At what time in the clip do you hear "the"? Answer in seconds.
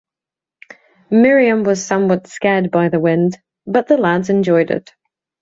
2.89-2.99, 3.87-3.99